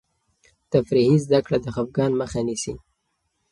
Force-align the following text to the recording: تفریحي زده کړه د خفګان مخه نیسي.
تفریحي 0.71 1.17
زده 1.25 1.39
کړه 1.45 1.57
د 1.61 1.67
خفګان 1.75 2.11
مخه 2.21 2.39
نیسي. 2.47 2.73